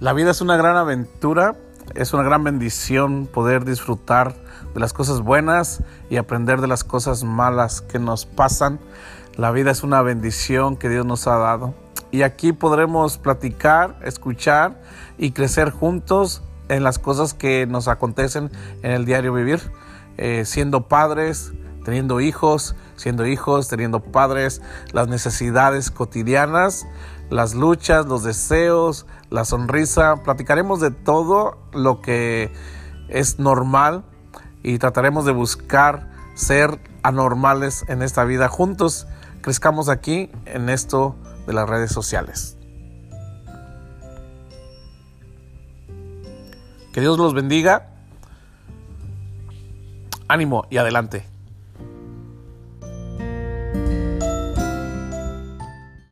La 0.00 0.14
vida 0.14 0.30
es 0.30 0.40
una 0.40 0.56
gran 0.56 0.78
aventura, 0.78 1.56
es 1.94 2.14
una 2.14 2.22
gran 2.22 2.42
bendición 2.42 3.26
poder 3.26 3.66
disfrutar 3.66 4.34
de 4.72 4.80
las 4.80 4.94
cosas 4.94 5.20
buenas 5.20 5.82
y 6.08 6.16
aprender 6.16 6.62
de 6.62 6.68
las 6.68 6.84
cosas 6.84 7.22
malas 7.22 7.82
que 7.82 7.98
nos 7.98 8.24
pasan. 8.24 8.80
La 9.36 9.50
vida 9.50 9.70
es 9.70 9.82
una 9.82 10.00
bendición 10.00 10.78
que 10.78 10.88
Dios 10.88 11.04
nos 11.04 11.26
ha 11.26 11.36
dado. 11.36 11.74
Y 12.10 12.22
aquí 12.22 12.54
podremos 12.54 13.18
platicar, 13.18 13.98
escuchar 14.02 14.80
y 15.18 15.32
crecer 15.32 15.68
juntos 15.68 16.42
en 16.70 16.82
las 16.82 16.98
cosas 16.98 17.34
que 17.34 17.66
nos 17.66 17.86
acontecen 17.86 18.50
en 18.82 18.92
el 18.92 19.04
diario 19.04 19.34
vivir, 19.34 19.60
eh, 20.16 20.46
siendo 20.46 20.88
padres, 20.88 21.52
teniendo 21.84 22.20
hijos, 22.20 22.74
siendo 22.96 23.26
hijos, 23.26 23.68
teniendo 23.68 24.00
padres, 24.00 24.62
las 24.92 25.08
necesidades 25.08 25.90
cotidianas, 25.90 26.86
las 27.30 27.54
luchas, 27.54 28.06
los 28.06 28.22
deseos, 28.22 29.06
la 29.30 29.44
sonrisa. 29.44 30.16
Platicaremos 30.24 30.80
de 30.80 30.90
todo 30.90 31.58
lo 31.72 32.02
que 32.02 32.52
es 33.08 33.38
normal 33.38 34.04
y 34.62 34.78
trataremos 34.78 35.24
de 35.24 35.32
buscar 35.32 36.10
ser 36.34 36.80
anormales 37.02 37.84
en 37.88 38.02
esta 38.02 38.24
vida 38.24 38.48
juntos. 38.48 39.06
Crezcamos 39.42 39.88
aquí 39.88 40.30
en 40.46 40.68
esto 40.68 41.16
de 41.46 41.52
las 41.52 41.68
redes 41.68 41.92
sociales. 41.92 42.56
Que 46.92 47.00
Dios 47.00 47.18
los 47.18 47.34
bendiga. 47.34 47.88
Ánimo 50.28 50.66
y 50.70 50.76
adelante. 50.76 51.24